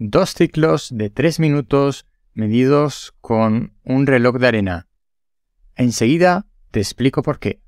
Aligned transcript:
dos 0.00 0.32
ciclos 0.32 0.88
de 0.90 1.10
tres 1.10 1.38
minutos 1.38 2.06
medidos 2.32 3.12
con 3.20 3.74
un 3.84 4.06
reloj 4.06 4.38
de 4.38 4.46
arena. 4.46 4.88
Enseguida 5.76 6.46
te 6.70 6.80
explico 6.80 7.22
por 7.22 7.38
qué. 7.38 7.60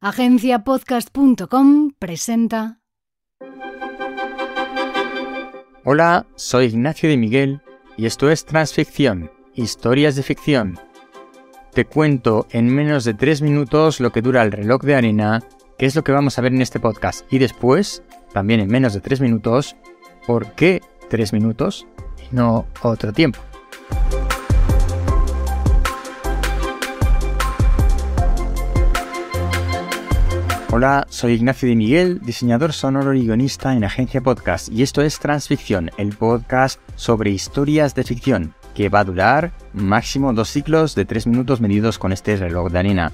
Agenciapodcast.com 0.00 1.92
presenta. 1.98 2.80
Hola, 5.82 6.26
soy 6.34 6.66
Ignacio 6.66 7.08
de 7.08 7.16
Miguel 7.16 7.62
y 7.96 8.04
esto 8.04 8.30
es 8.30 8.44
Transficción, 8.44 9.30
historias 9.54 10.14
de 10.16 10.22
ficción. 10.22 10.78
Te 11.72 11.86
cuento 11.86 12.46
en 12.50 12.72
menos 12.72 13.04
de 13.04 13.14
tres 13.14 13.40
minutos 13.40 13.98
lo 14.00 14.12
que 14.12 14.20
dura 14.20 14.42
el 14.42 14.52
reloj 14.52 14.82
de 14.82 14.94
arena, 14.94 15.40
es 15.84 15.94
lo 15.94 16.02
que 16.02 16.12
vamos 16.12 16.38
a 16.38 16.42
ver 16.42 16.54
en 16.54 16.62
este 16.62 16.80
podcast 16.80 17.30
y 17.30 17.38
después, 17.38 18.02
también 18.32 18.60
en 18.60 18.68
menos 18.68 18.94
de 18.94 19.00
tres 19.00 19.20
minutos, 19.20 19.76
por 20.26 20.52
qué 20.52 20.80
tres 21.10 21.34
minutos 21.34 21.86
y 22.18 22.34
no 22.34 22.66
otro 22.82 23.12
tiempo. 23.12 23.38
Hola, 30.72 31.06
soy 31.08 31.34
Ignacio 31.34 31.68
de 31.68 31.76
Miguel, 31.76 32.20
diseñador 32.22 32.72
sonoro 32.72 33.14
y 33.14 33.26
guionista 33.26 33.74
en 33.74 33.84
Agencia 33.84 34.22
Podcast, 34.22 34.70
y 34.72 34.82
esto 34.82 35.02
es 35.02 35.20
Transficción, 35.20 35.90
el 35.98 36.16
podcast 36.16 36.80
sobre 36.96 37.30
historias 37.30 37.94
de 37.94 38.02
ficción, 38.04 38.54
que 38.74 38.88
va 38.88 39.00
a 39.00 39.04
durar 39.04 39.52
máximo 39.72 40.32
dos 40.32 40.48
ciclos 40.48 40.94
de 40.94 41.04
tres 41.04 41.26
minutos 41.26 41.60
medidos 41.60 41.98
con 41.98 42.10
este 42.10 42.36
reloj 42.36 42.72
de 42.72 42.78
arena. 42.78 43.12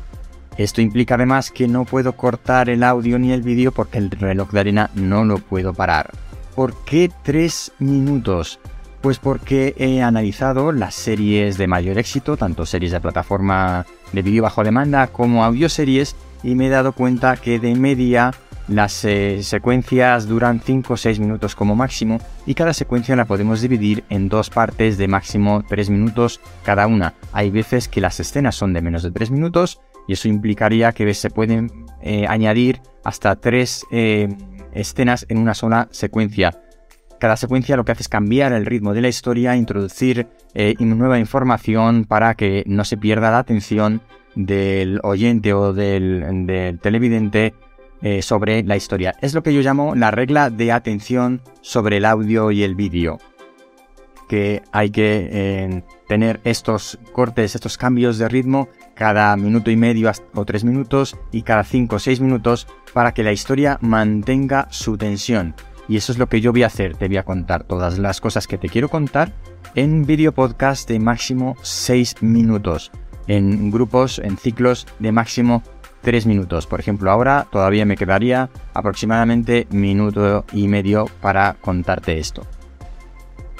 Esto 0.60 0.82
implica 0.82 1.14
además 1.14 1.50
que 1.50 1.66
no 1.68 1.86
puedo 1.86 2.12
cortar 2.12 2.68
el 2.68 2.82
audio 2.82 3.18
ni 3.18 3.32
el 3.32 3.40
vídeo 3.40 3.72
porque 3.72 3.96
el 3.96 4.10
reloj 4.10 4.50
de 4.50 4.60
arena 4.60 4.90
no 4.94 5.24
lo 5.24 5.38
puedo 5.38 5.72
parar. 5.72 6.10
¿Por 6.54 6.84
qué 6.84 7.10
tres 7.22 7.72
minutos? 7.78 8.60
Pues 9.00 9.18
porque 9.18 9.74
he 9.78 10.02
analizado 10.02 10.72
las 10.72 10.94
series 10.94 11.56
de 11.56 11.66
mayor 11.66 11.96
éxito, 11.96 12.36
tanto 12.36 12.66
series 12.66 12.92
de 12.92 13.00
plataforma 13.00 13.86
de 14.12 14.20
vídeo 14.20 14.42
bajo 14.42 14.62
demanda 14.62 15.06
como 15.06 15.44
audioseries, 15.44 16.14
y 16.42 16.54
me 16.54 16.66
he 16.66 16.68
dado 16.68 16.92
cuenta 16.92 17.38
que 17.38 17.58
de 17.58 17.74
media 17.74 18.30
las 18.68 19.02
eh, 19.06 19.42
secuencias 19.42 20.28
duran 20.28 20.60
5 20.60 20.92
o 20.92 20.96
6 20.98 21.20
minutos 21.20 21.56
como 21.56 21.74
máximo 21.74 22.20
y 22.44 22.52
cada 22.52 22.74
secuencia 22.74 23.16
la 23.16 23.24
podemos 23.24 23.62
dividir 23.62 24.04
en 24.10 24.28
dos 24.28 24.50
partes 24.50 24.98
de 24.98 25.08
máximo 25.08 25.64
3 25.66 25.88
minutos 25.88 26.38
cada 26.64 26.86
una. 26.86 27.14
Hay 27.32 27.50
veces 27.50 27.88
que 27.88 28.02
las 28.02 28.20
escenas 28.20 28.56
son 28.56 28.74
de 28.74 28.82
menos 28.82 29.02
de 29.02 29.10
3 29.10 29.30
minutos 29.30 29.80
y 30.10 30.14
eso 30.14 30.26
implicaría 30.26 30.90
que 30.90 31.14
se 31.14 31.30
pueden 31.30 31.70
eh, 32.02 32.26
añadir 32.26 32.80
hasta 33.04 33.36
3 33.36 33.84
eh, 33.92 34.28
escenas 34.72 35.24
en 35.28 35.38
una 35.38 35.54
sola 35.54 35.86
secuencia. 35.92 36.50
Cada 37.20 37.36
secuencia 37.36 37.76
lo 37.76 37.84
que 37.84 37.92
hace 37.92 38.02
es 38.02 38.08
cambiar 38.08 38.52
el 38.52 38.66
ritmo 38.66 38.92
de 38.92 39.02
la 39.02 39.08
historia, 39.08 39.54
introducir 39.54 40.26
nueva 40.80 41.20
información 41.20 42.06
para 42.06 42.34
que 42.34 42.64
no 42.66 42.84
se 42.84 42.96
pierda 42.96 43.30
la 43.30 43.38
atención 43.38 44.00
del 44.34 44.98
oyente 45.04 45.52
o 45.52 45.72
del, 45.72 46.80
televidente 46.82 47.54
eh, 48.02 48.20
sobre 48.20 48.64
la 48.64 48.74
historia. 48.74 49.14
Es 49.20 49.32
lo 49.32 49.44
que 49.44 49.54
yo 49.54 49.60
llamo 49.60 49.94
la 49.94 50.10
regla 50.10 50.50
de 50.50 50.72
atención 50.72 51.40
sobre 51.60 51.98
el 51.98 52.04
audio 52.04 52.50
y 52.50 52.64
el 52.64 52.74
vídeo. 52.74 53.18
Que 54.28 54.62
hay 54.72 54.90
que 54.90 55.28
eh, 55.30 55.84
tener 56.08 56.40
estos 56.42 56.98
cortes, 57.12 57.54
estos 57.54 57.78
cambios 57.78 58.18
de 58.18 58.28
ritmo 58.28 58.68
cada 59.00 59.34
minuto 59.38 59.70
y 59.70 59.78
medio 59.78 60.12
o 60.34 60.44
tres 60.44 60.62
minutos 60.62 61.16
y 61.32 61.40
cada 61.40 61.64
cinco 61.64 61.96
o 61.96 61.98
seis 61.98 62.20
minutos 62.20 62.66
para 62.92 63.14
que 63.14 63.22
la 63.22 63.32
historia 63.32 63.78
mantenga 63.80 64.68
su 64.70 64.98
tensión. 64.98 65.54
Y 65.88 65.96
eso 65.96 66.12
es 66.12 66.18
lo 66.18 66.28
que 66.28 66.42
yo 66.42 66.52
voy 66.52 66.64
a 66.64 66.66
hacer. 66.66 66.96
Te 66.96 67.08
voy 67.08 67.16
a 67.16 67.24
contar 67.24 67.64
todas 67.64 67.98
las 67.98 68.20
cosas 68.20 68.46
que 68.46 68.58
te 68.58 68.68
quiero 68.68 68.90
contar 68.90 69.32
en 69.74 70.04
vídeo 70.04 70.32
podcast 70.32 70.86
de 70.86 70.98
máximo 70.98 71.56
seis 71.62 72.14
minutos 72.20 72.92
en 73.26 73.70
grupos, 73.70 74.18
en 74.18 74.36
ciclos 74.36 74.86
de 74.98 75.12
máximo 75.12 75.62
3 76.02 76.26
minutos. 76.26 76.66
Por 76.66 76.80
ejemplo, 76.80 77.10
ahora 77.10 77.46
todavía 77.50 77.86
me 77.86 77.96
quedaría 77.96 78.50
aproximadamente 78.74 79.66
minuto 79.70 80.44
y 80.52 80.68
medio 80.68 81.06
para 81.22 81.54
contarte 81.60 82.18
esto. 82.18 82.46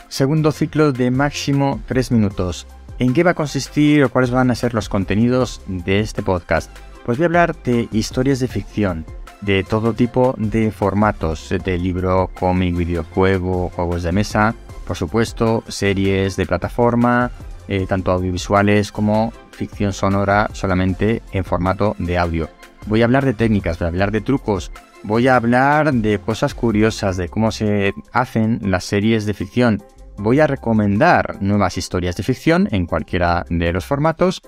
Segundo 0.09 0.51
ciclo 0.51 0.93
de 0.93 1.11
máximo 1.11 1.81
3 1.87 2.11
minutos. 2.13 2.67
¿En 3.01 3.15
qué 3.15 3.23
va 3.23 3.31
a 3.31 3.35
consistir 3.35 4.05
o 4.05 4.11
cuáles 4.11 4.31
van 4.31 4.51
a 4.51 4.55
ser 4.55 4.75
los 4.75 4.91
contenidos 4.91 5.63
de 5.67 6.01
este 6.01 6.23
podcast? 6.23 6.71
Pues 7.07 7.17
voy 7.17 7.25
a 7.25 7.29
hablar 7.29 7.57
de 7.63 7.89
historias 7.93 8.41
de 8.41 8.47
ficción, 8.47 9.07
de 9.41 9.65
todo 9.65 9.95
tipo 9.95 10.35
de 10.37 10.71
formatos, 10.71 11.49
de 11.65 11.79
libro, 11.79 12.31
cómic, 12.39 12.77
videojuego, 12.77 13.71
juegos 13.71 14.03
de 14.03 14.13
mesa, 14.13 14.55
por 14.87 14.99
supuesto, 14.99 15.65
series 15.67 16.37
de 16.37 16.45
plataforma, 16.45 17.31
eh, 17.69 17.87
tanto 17.89 18.13
audiovisuales 18.13 18.93
como 18.93 19.33
ficción 19.51 19.95
sonora 19.95 20.51
solamente 20.53 21.23
en 21.33 21.47
formato 21.47 21.97
de 21.99 22.19
audio. 22.19 22.51
Voy 22.85 23.01
a 23.01 23.07
hablar 23.07 23.25
de 23.25 23.33
técnicas, 23.33 23.79
voy 23.79 23.87
a 23.87 23.89
hablar 23.89 24.11
de 24.11 24.21
trucos, 24.21 24.73
voy 25.05 25.27
a 25.27 25.37
hablar 25.37 25.95
de 25.95 26.19
cosas 26.19 26.53
curiosas, 26.55 27.17
de 27.17 27.31
cómo 27.31 27.51
se 27.51 27.95
hacen 28.13 28.61
las 28.63 28.85
series 28.85 29.25
de 29.25 29.33
ficción. 29.33 29.83
Voy 30.23 30.39
a 30.39 30.47
recomendar 30.47 31.41
nuevas 31.41 31.79
historias 31.79 32.15
de 32.15 32.23
ficción 32.23 32.69
en 32.73 32.85
cualquiera 32.85 33.47
de 33.49 33.73
los 33.73 33.87
formatos 33.87 34.43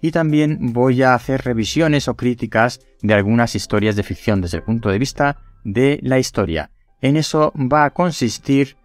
y 0.00 0.10
también 0.10 0.72
voy 0.72 1.02
a 1.02 1.12
hacer 1.12 1.42
revisiones 1.42 2.08
o 2.08 2.16
críticas 2.16 2.80
de 3.02 3.12
algunas 3.12 3.54
historias 3.54 3.94
de 3.94 4.04
ficción 4.04 4.40
desde 4.40 4.56
el 4.56 4.62
punto 4.62 4.88
de 4.88 4.98
vista 4.98 5.36
de 5.64 6.00
la 6.02 6.18
historia. 6.18 6.70
En 7.02 7.18
eso 7.18 7.52
va 7.54 7.84
a 7.84 7.90
consistir 7.90 8.78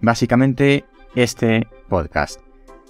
básicamente 0.00 0.84
este 1.14 1.68
podcast. 1.88 2.40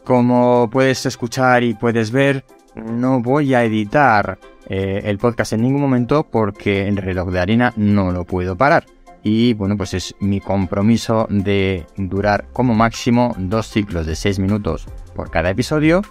Como 0.03 0.71
puedes 0.71 1.05
escuchar 1.05 1.65
y 1.65 1.75
puedes 1.75 2.13
ver, 2.13 2.47
no 2.77 3.21
voy 3.21 3.53
a 3.53 3.63
editar 3.63 4.39
eh, 4.71 5.03
el 5.05 5.19
podcast 5.19 5.53
en 5.53 5.61
ningún 5.61 5.83
momento 5.83 6.27
porque 6.31 6.89
el 6.89 6.97
reloj 6.97 7.31
de 7.31 7.41
arena 7.41 7.75
no 7.77 8.11
lo 8.11 8.25
puedo 8.25 8.57
parar. 8.57 8.87
Y 9.29 9.55
bueno, 9.55 9.77
pues 9.77 9.93
es 9.93 10.15
mi 10.21 10.41
compromiso 10.41 11.27
de 11.29 11.85
durar 11.97 12.47
como 12.53 12.77
máximo 12.77 13.35
dos 13.37 13.67
ciclos 13.67 14.07
de 14.07 14.15
6 14.15 14.39
minutos 14.39 14.87
por 15.17 15.33
cada 15.33 15.51
episodio. 15.51 16.03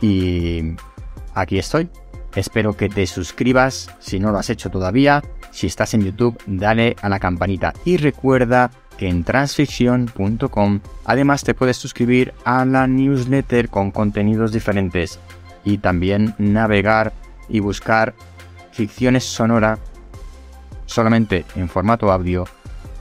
Y 0.00 0.76
aquí 1.34 1.58
estoy. 1.58 1.90
Espero 2.36 2.76
que 2.76 2.88
te 2.88 3.04
suscribas 3.08 3.90
si 3.98 4.20
no 4.20 4.30
lo 4.30 4.38
has 4.38 4.48
hecho 4.48 4.70
todavía. 4.70 5.24
Si 5.50 5.66
estás 5.66 5.94
en 5.94 6.04
YouTube, 6.04 6.40
dale 6.46 6.94
a 7.02 7.08
la 7.08 7.18
campanita. 7.18 7.74
Y 7.84 7.96
recuerda 7.96 8.70
que 8.96 9.08
en 9.08 9.24
transficción.com 9.24 10.80
además 11.04 11.42
te 11.42 11.54
puedes 11.54 11.78
suscribir 11.78 12.32
a 12.44 12.64
la 12.64 12.86
newsletter 12.86 13.68
con 13.70 13.90
contenidos 13.90 14.52
diferentes 14.52 15.18
y 15.64 15.78
también 15.78 16.36
navegar 16.38 17.12
y 17.48 17.58
buscar 17.58 18.14
ficciones 18.70 19.24
sonora 19.24 19.80
solamente 20.96 21.44
en 21.54 21.68
formato 21.68 22.10
audio, 22.10 22.46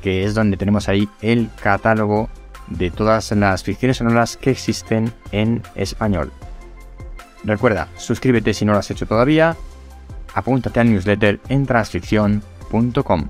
que 0.01 0.25
es 0.25 0.35
donde 0.35 0.57
tenemos 0.57 0.89
ahí 0.89 1.09
el 1.21 1.49
catálogo 1.61 2.29
de 2.67 2.91
todas 2.91 3.31
las 3.31 3.63
ficciones 3.63 3.97
sonoras 3.97 4.35
que 4.35 4.51
existen 4.51 5.13
en 5.31 5.63
español. 5.75 6.31
Recuerda, 7.45 7.87
suscríbete 7.95 8.53
si 8.53 8.65
no 8.65 8.73
lo 8.73 8.79
has 8.79 8.91
hecho 8.91 9.05
todavía, 9.05 9.55
apúntate 10.33 10.81
al 10.81 10.91
newsletter 10.91 11.39
en 11.47 11.65
transficción.com. 11.65 13.29